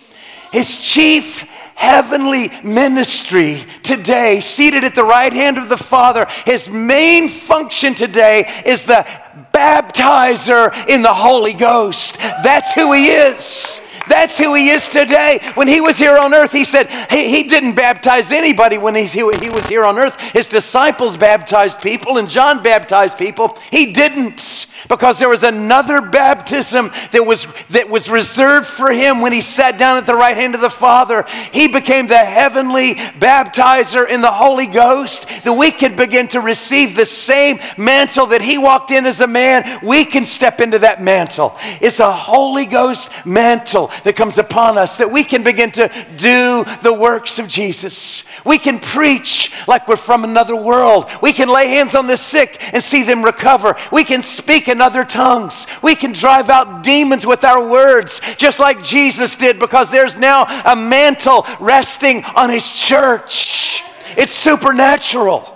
[0.53, 1.43] his chief
[1.75, 8.63] heavenly ministry today, seated at the right hand of the Father, his main function today
[8.65, 9.05] is the
[9.53, 12.17] baptizer in the Holy Ghost.
[12.19, 13.81] That's who he is.
[14.07, 15.39] That's who he is today.
[15.55, 19.05] When he was here on earth, he said he, he didn't baptize anybody when he,
[19.05, 20.19] he was here on earth.
[20.19, 23.57] His disciples baptized people, and John baptized people.
[23.71, 29.31] He didn't because there was another baptism that was, that was reserved for him when
[29.31, 31.25] he sat down at the right hand of the Father.
[31.51, 36.95] He became the heavenly baptizer in the Holy Ghost, that we could begin to receive
[36.95, 39.79] the same mantle that he walked in as a man.
[39.83, 41.55] We can step into that mantle.
[41.81, 46.65] It's a Holy Ghost mantle that comes upon us that we can begin to do
[46.81, 48.23] the works of Jesus.
[48.45, 51.09] We can preach like we're from another world.
[51.21, 53.75] We can lay hands on the sick and see them recover.
[53.91, 55.67] We can speak in other tongues.
[55.81, 60.45] We can drive out demons with our words, just like Jesus did, because there's now
[60.65, 63.81] a mantle resting on his church.
[64.17, 65.49] It's supernatural.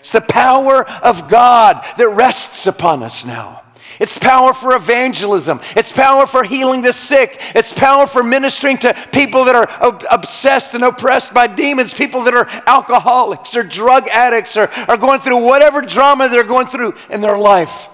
[0.00, 3.62] It's the power of God that rests upon us now.
[4.00, 5.60] It's power for evangelism.
[5.76, 7.38] It's power for healing the sick.
[7.54, 9.68] It's power for ministering to people that are
[10.10, 15.20] obsessed and oppressed by demons, people that are alcoholics or drug addicts or are going
[15.20, 17.90] through whatever drama they're going through in their life.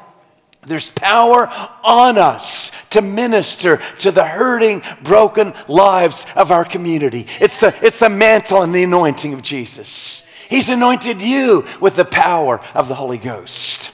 [0.64, 1.48] There's power
[1.82, 7.26] on us to minister to the hurting, broken lives of our community.
[7.40, 10.22] It's the, it's the mantle and the anointing of Jesus.
[10.48, 13.90] He's anointed you with the power of the Holy Ghost.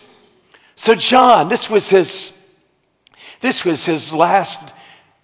[0.82, 2.32] So, John, this was his,
[3.40, 4.74] this was his last,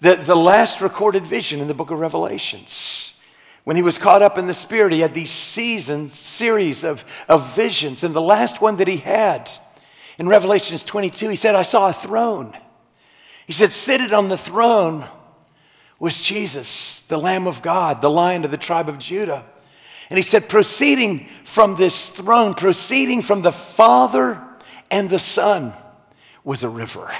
[0.00, 3.14] the, the last recorded vision in the book of Revelations.
[3.64, 7.56] When he was caught up in the Spirit, he had these seasons, series of, of
[7.56, 8.04] visions.
[8.04, 9.50] And the last one that he had
[10.16, 12.56] in Revelations 22, he said, I saw a throne.
[13.48, 15.06] He said, Seated on the throne
[15.98, 19.44] was Jesus, the Lamb of God, the Lion of the tribe of Judah.
[20.08, 24.44] And he said, proceeding from this throne, proceeding from the Father
[24.90, 25.72] and the sun
[26.44, 27.10] was a river.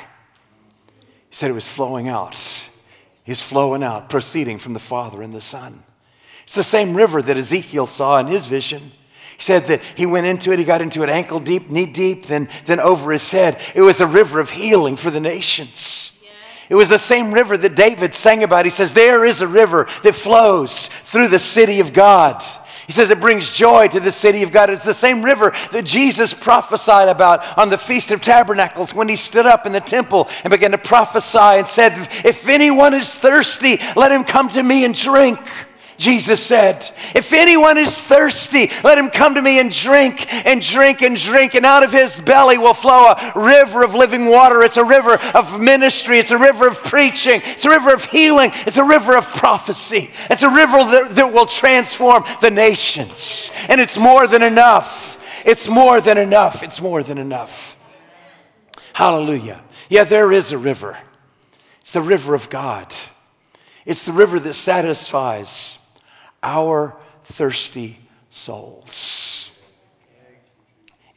[1.31, 2.68] He said it was flowing out.
[3.24, 5.83] He's flowing out, proceeding from the Father and the Son.
[6.44, 8.92] It's the same river that Ezekiel saw in his vision.
[9.37, 12.26] He said that he went into it, he got into it ankle deep, knee deep,
[12.26, 13.61] then, then over his head.
[13.74, 16.11] It was a river of healing for the nations.
[16.68, 18.66] It was the same river that David sang about.
[18.66, 22.42] He says, There is a river that flows through the city of God.
[22.88, 24.70] He says it brings joy to the city of God.
[24.70, 29.16] It's the same river that Jesus prophesied about on the Feast of Tabernacles when he
[29.16, 33.79] stood up in the temple and began to prophesy and said, If anyone is thirsty,
[33.94, 35.38] let him come to me and drink.
[35.98, 36.88] Jesus said.
[37.12, 41.54] If anyone is thirsty, let him come to me and drink and drink and drink,
[41.54, 44.62] and out of his belly will flow a river of living water.
[44.62, 48.52] It's a river of ministry, it's a river of preaching, it's a river of healing,
[48.64, 53.50] it's a river of prophecy, it's a river that, that will transform the nations.
[53.68, 55.18] And it's more than enough.
[55.44, 56.62] It's more than enough.
[56.62, 57.76] It's more than enough.
[58.92, 59.62] Hallelujah.
[59.88, 60.98] Yeah, there is a river.
[61.80, 62.94] It's the river of God.
[63.84, 65.78] It's the river that satisfies
[66.42, 67.98] our thirsty
[68.31, 69.51] souls.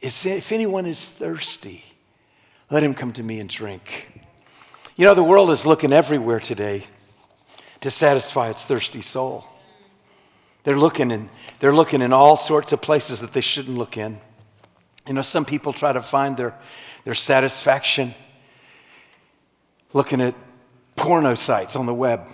[0.00, 1.84] If anyone is thirsty,
[2.70, 4.20] let him come to me and drink.
[4.96, 6.86] You know, the world is looking everywhere today
[7.82, 9.46] to satisfy its thirsty soul.
[10.64, 11.28] They're looking in,
[11.60, 14.20] they're looking in all sorts of places that they shouldn't look in.
[15.06, 16.54] You know, some people try to find their,
[17.04, 18.14] their satisfaction
[19.92, 20.34] looking at
[20.96, 22.26] porno sites on the web.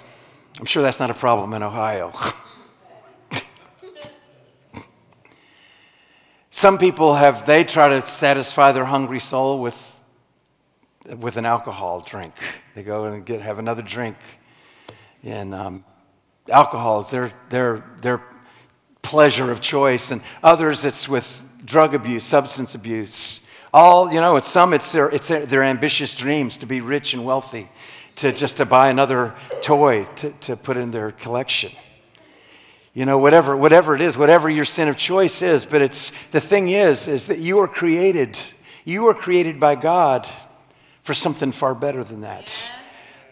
[0.59, 2.13] I'm sure that's not a problem in Ohio.
[6.59, 9.77] Some people have, they try to satisfy their hungry soul with,
[11.07, 12.35] with an alcohol drink.
[12.75, 14.17] They go and get, have another drink.
[15.23, 15.85] And um,
[16.49, 18.21] alcohol is their, their, their
[19.03, 20.11] pleasure of choice.
[20.11, 21.33] And others, it's with
[21.65, 23.39] drug abuse, substance abuse.
[23.73, 27.15] All, you know, it's some, it's their, it's their, their ambitious dreams to be rich
[27.15, 27.71] and wealthy,
[28.17, 31.71] to just to buy another toy to, to put in their collection
[32.99, 36.41] you know whatever whatever it is whatever your sin of choice is but it's the
[36.41, 38.37] thing is is that you are created
[38.85, 40.29] you are created by god
[41.09, 42.71] for something far better than that.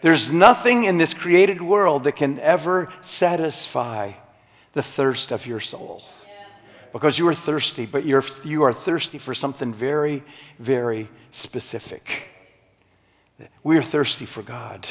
[0.01, 4.13] There's nothing in this created world that can ever satisfy
[4.73, 6.01] the thirst of your soul.
[6.91, 10.23] Because you are thirsty but you're you are thirsty for something very
[10.57, 12.29] very specific.
[13.61, 14.89] We are thirsty for god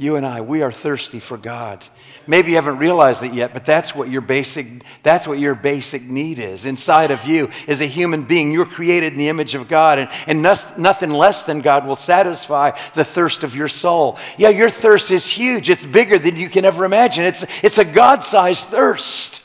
[0.00, 1.84] You and I, we are thirsty for God.
[2.24, 6.02] Maybe you haven't realized it yet, but that's what your basic that's what your basic
[6.02, 6.66] need is.
[6.66, 10.08] Inside of you as a human being, you're created in the image of God, and,
[10.28, 14.18] and nothing less than God will satisfy the thirst of your soul.
[14.36, 15.68] Yeah, your thirst is huge.
[15.68, 17.24] It's bigger than you can ever imagine.
[17.24, 19.42] It's, it's a God-sized thirst.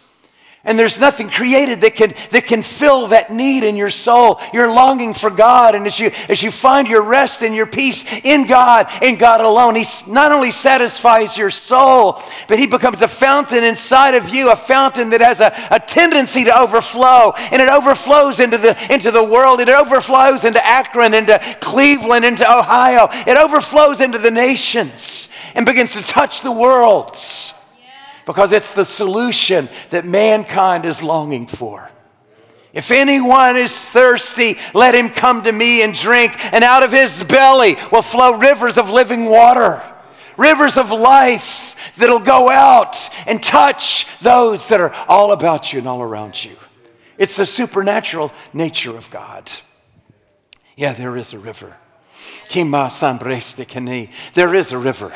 [0.66, 4.40] And there's nothing created that can, that can fill that need in your soul.
[4.54, 5.76] You're longing for God.
[5.76, 9.42] And as you, as you find your rest and your peace in God, in God
[9.42, 14.52] alone, He not only satisfies your soul, but He becomes a fountain inside of you,
[14.52, 17.32] a fountain that has a, a tendency to overflow.
[17.32, 19.60] And it overflows into the, into the world.
[19.60, 23.10] It overflows into Akron, into Cleveland, into Ohio.
[23.12, 27.54] It overflows into the nations and begins to touch the worlds
[28.26, 31.90] because it's the solution that mankind is longing for.
[32.74, 37.24] If anyone is thirsty, let him come to me and drink, and out of his
[37.24, 39.84] belly will flow rivers of living water,
[40.38, 45.88] rivers of life that'll go out and touch those that are all about you and
[45.88, 46.56] all around you.
[47.18, 49.52] It's the supernatural nature of God.
[50.76, 51.76] Yeah, there is a river.
[54.34, 55.14] There is a river.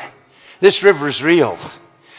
[0.60, 1.58] This river is real.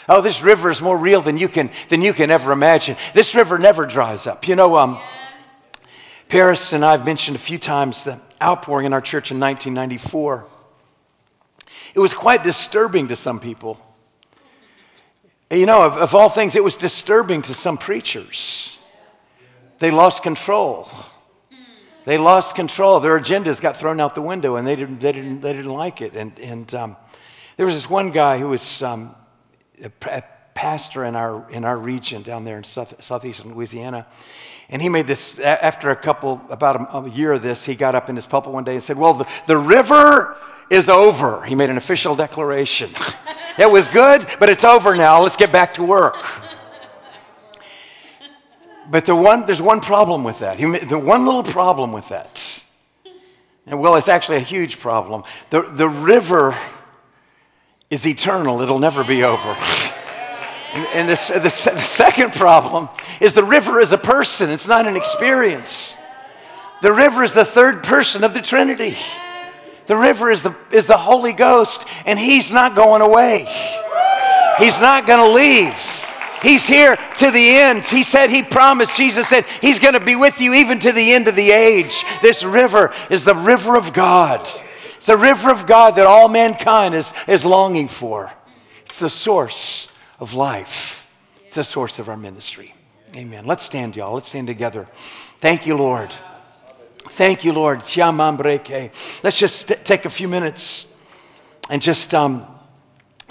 [0.09, 2.97] Oh, this river is more real than you can, than you can ever imagine.
[3.13, 4.47] This river never dries up.
[4.47, 4.99] You know, um,
[6.29, 10.47] Paris and I have mentioned a few times the outpouring in our church in 1994.
[11.93, 13.79] It was quite disturbing to some people.
[15.51, 18.79] You know, of, of all things, it was disturbing to some preachers.
[19.77, 20.89] They lost control.
[22.05, 22.99] They lost control.
[22.99, 26.01] Their agendas got thrown out the window, and they didn't, they didn't, they didn't like
[26.01, 26.15] it.
[26.15, 26.97] And, and um,
[27.57, 29.15] there was this one guy who was um,
[29.83, 30.23] a
[30.53, 34.05] pastor in our, in our region down there in south, southeastern Louisiana.
[34.67, 37.95] And he made this, after a couple, about a, a, year of this, he got
[37.95, 40.37] up in his pulpit one day and said, Well, the, the river
[40.69, 41.43] is over.
[41.43, 42.91] He made an official declaration.
[43.57, 45.21] it was good, but it's over now.
[45.21, 46.17] Let's get back to work.
[48.91, 50.57] But the one, there's one problem with that.
[50.57, 52.63] He, the one little problem with that.
[53.67, 55.23] And well, it's actually a huge problem.
[55.51, 56.57] The, the river
[57.89, 59.57] is eternal, it'll never be over.
[60.73, 64.85] And, and the, the, the, second problem is the river is a person, it's not
[64.85, 65.95] an experience.
[66.83, 68.95] The river is the third person of the Trinity.
[69.87, 73.47] The river is the, is the Holy Ghost, and He's not going away.
[74.59, 75.75] He's not going to leave.
[76.43, 77.83] He's here to the end.
[77.85, 81.11] He said, He promised, Jesus said, He's going to be with you even to the
[81.11, 82.05] end of the age.
[82.21, 84.47] This river is the river of God.
[85.09, 88.31] The river of God that all mankind is, is longing for.
[88.85, 89.87] It's the source
[90.19, 91.03] of life,
[91.47, 92.75] it's the source of our ministry.
[93.15, 93.47] Amen.
[93.47, 94.13] Let's stand, y'all.
[94.13, 94.87] Let's stand together.
[95.39, 96.13] Thank you, Lord.
[97.09, 97.79] Thank you, Lord.
[99.23, 100.85] Let's just take a few minutes
[101.71, 102.45] and just, um,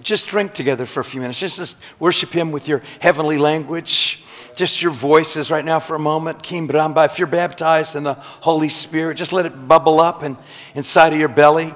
[0.02, 1.38] just drink together for a few minutes.
[1.38, 4.20] Just, just worship Him with your heavenly language
[4.58, 6.42] just your voices right now for a moment.
[6.42, 7.06] Kimbramba.
[7.06, 10.36] If you're baptized in the Holy Spirit, just let it bubble up and
[10.74, 11.72] inside of your belly.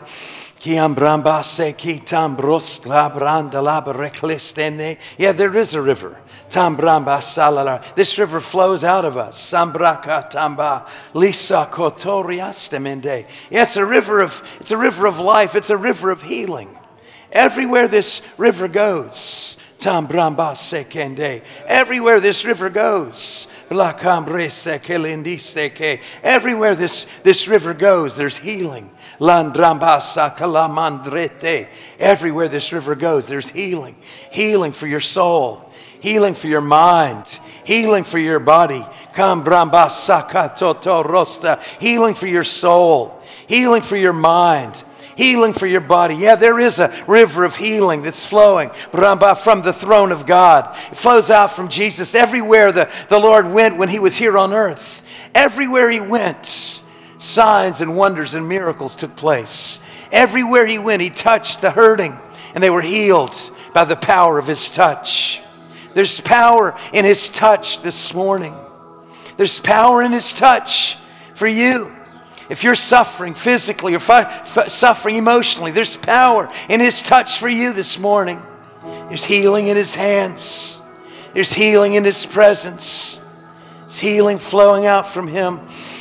[5.18, 6.18] Yeah, there is a river.
[7.96, 9.52] This river flows out of us.
[13.50, 15.54] Yeah, it's a river of it's a river of life.
[15.54, 16.78] It's a river of healing.
[17.32, 21.42] Everywhere this river goes, Tam Bramba Sekende.
[21.66, 23.46] Everywhere this river goes,
[26.22, 28.90] everywhere this, this river goes, there's healing.
[31.98, 33.96] Everywhere this river goes, there's healing.
[34.30, 38.86] Healing for your soul, healing for your mind, healing for your body.
[41.80, 44.84] Healing for your soul, healing for your mind
[45.16, 46.14] healing for your body.
[46.14, 50.76] Yeah, there is a river of healing that's flowing from the throne of God.
[50.90, 54.52] It flows out from Jesus everywhere the, the Lord went when he was here on
[54.52, 55.02] earth.
[55.34, 56.80] Everywhere he went,
[57.18, 59.78] signs and wonders and miracles took place.
[60.10, 62.18] Everywhere he went, he touched the hurting,
[62.54, 63.34] and they were healed
[63.72, 65.40] by the power of his touch.
[65.94, 68.54] There's power in his touch this morning.
[69.36, 70.96] There's power in his touch
[71.34, 71.94] for you.
[72.52, 74.00] If you're suffering physically or
[74.68, 78.42] suffering emotionally, there's power in His touch for you this morning.
[79.08, 80.78] There's healing in His hands,
[81.32, 83.18] there's healing in His presence,
[83.80, 85.60] there's healing flowing out from Him.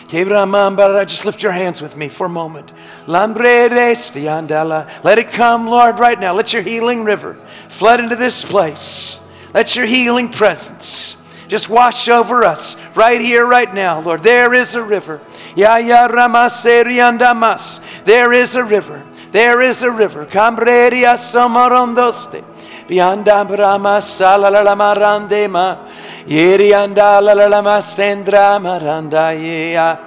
[0.09, 2.73] Just lift your hands with me for a moment.
[3.07, 6.33] Let it come, Lord, right now.
[6.33, 7.39] Let your healing river
[7.69, 9.21] flood into this place.
[9.53, 11.15] Let your healing presence
[11.47, 14.21] just wash over us right here, right now, Lord.
[14.21, 15.21] There is a river.
[15.55, 17.79] Ya ya ramaseriandamas.
[18.05, 19.03] There is a river.
[19.31, 20.25] There is a river.
[20.25, 22.43] Cambreria somarondoste.
[22.87, 25.87] Bianda brama salalala marandema.
[26.25, 29.99] Yerianda lalala sendra maranda yea.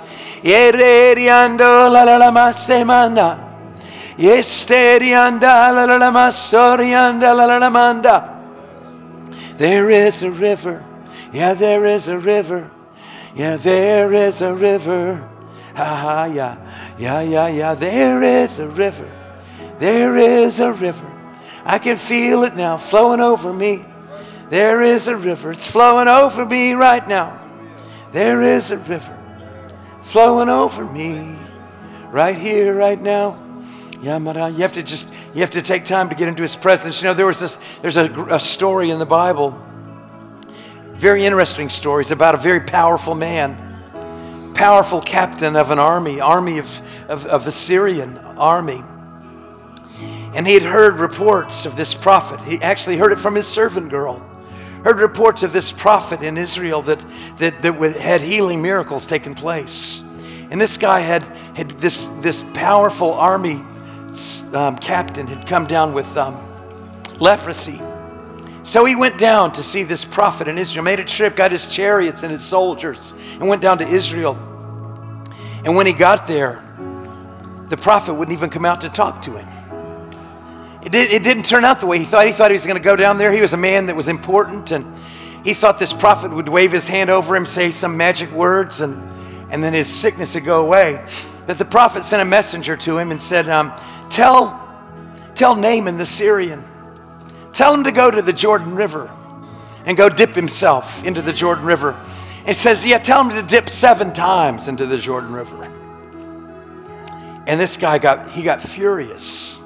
[0.43, 3.39] Yereriando lalala masemana.
[4.19, 8.31] Yesterianda lalala masorianda lalala manda.
[9.57, 10.85] There is a river.
[11.33, 12.71] Yeah, there is a river.
[13.35, 15.29] Yeah, there is a river.
[15.75, 16.97] Ha ha, yeah.
[16.99, 17.75] Yeah, yeah, yeah.
[17.75, 19.11] There is a river.
[19.79, 21.11] There is a river.
[21.65, 23.85] I can feel it now flowing over me.
[24.51, 25.53] There is a river.
[25.53, 27.41] It's flowing over me right now.
[28.13, 29.19] There is a river
[30.05, 31.37] flowing over me
[32.11, 33.41] right here, right now.
[33.95, 36.57] Yamara, uh, you have to just you have to take time to get into his
[36.57, 37.01] presence.
[37.01, 39.59] You know, there was this there's a, a story in the Bible,
[40.93, 42.03] very interesting story.
[42.03, 43.57] It's about a very powerful man,
[44.55, 48.83] powerful captain of an army, army of, of, of the Syrian army.
[50.35, 52.41] And he had heard reports of this prophet.
[52.41, 54.19] He actually heard it from his servant girl.
[54.85, 57.01] Heard reports of this prophet in Israel that,
[57.39, 60.03] that, that had healing miracles taken place.
[60.51, 61.23] And this guy had,
[61.57, 63.63] had this, this powerful army
[64.53, 66.41] um, captain had come down with um,
[67.19, 67.81] leprosy.
[68.65, 71.67] So he went down to see this prophet in Israel, made a trip, got his
[71.67, 74.37] chariots and his soldiers, and went down to Israel.
[75.65, 76.65] And when he got there,
[77.69, 79.49] the prophet wouldn't even come out to talk to him.
[80.83, 82.27] It, did, didn't turn out the way he thought.
[82.27, 83.33] He thought he was going to go down there.
[83.33, 84.87] He was a man that was important, and
[85.45, 88.95] he thought this prophet would wave his hand over him, say some magic words, and,
[89.53, 91.05] and then his sickness would go away.
[91.47, 93.73] But the prophet sent a messenger to him and said, um,
[94.09, 94.59] Tell,
[95.35, 96.65] tell Naaman the Syrian,
[97.55, 99.11] tell him to go to the Jordan River
[99.87, 101.99] and go dip himself into the Jordan River.
[102.47, 105.65] It says, yeah, tell him to dip seven times into the Jordan River.
[107.47, 109.63] And this guy got, he got furious.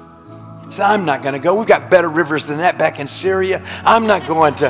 [0.65, 1.55] He said, I'm not going to go.
[1.55, 3.63] We've got better rivers than that back in Syria.
[3.83, 4.69] I'm not going to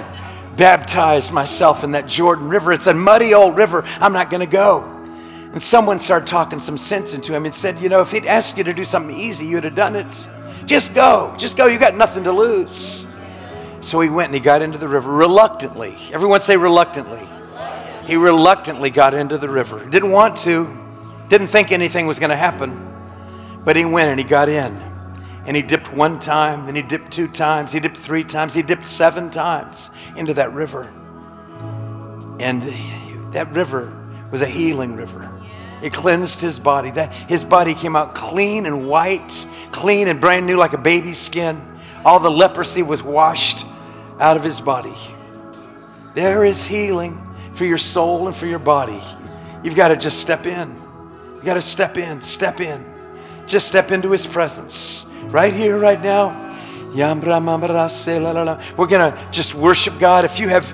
[0.56, 2.72] baptize myself in that Jordan River.
[2.72, 3.84] It's a muddy old river.
[4.00, 4.84] I'm not going to go.
[5.52, 8.58] And someone started talking some sense into him and said, You know, if he'd asked
[8.58, 10.28] you to do something easy, you'd have done it.
[10.70, 11.34] Just go.
[11.36, 11.66] Just go.
[11.66, 13.08] You got nothing to lose.
[13.82, 15.98] So he went and he got into the river reluctantly.
[16.14, 17.28] Everyone say reluctantly.
[18.06, 19.84] He reluctantly got into the river.
[19.84, 20.70] Didn't want to,
[21.28, 22.86] didn't think anything was going to happen.
[23.66, 24.76] But he went and he got in.
[25.48, 28.62] And he dipped one time, then he dipped two times, he dipped three times, he
[28.62, 30.84] dipped seven times into that river.
[32.40, 32.62] And
[33.34, 33.92] that river
[34.32, 35.29] was a healing river.
[35.82, 36.92] It cleansed his body.
[36.92, 41.18] That his body came out clean and white, clean and brand new like a baby's
[41.18, 41.62] skin.
[42.06, 43.66] All the leprosy was washed
[44.20, 44.98] out of his body.
[46.16, 49.02] There is healing for your soul and for your body.
[49.64, 50.76] You've got to just step in.
[51.36, 52.86] You've got to step in, step in.
[53.46, 55.06] Just step into his presence.
[55.24, 56.49] Right here, right now.
[58.78, 60.26] We're going to just worship God.
[60.26, 60.66] If you have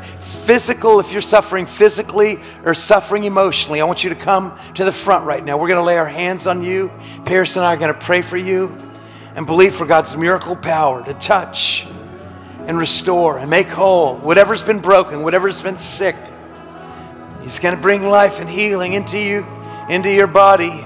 [0.45, 4.91] physical, if you're suffering physically or suffering emotionally, I want you to come to the
[4.91, 5.57] front right now.
[5.57, 6.91] We're going to lay our hands on you.
[7.25, 8.77] Paris and I are going to pray for you
[9.35, 11.85] and believe for God's miracle power to touch
[12.67, 16.15] and restore and make whole whatever's been broken, whatever's been sick.
[17.43, 19.45] He's going to bring life and healing into you,
[19.89, 20.85] into your body.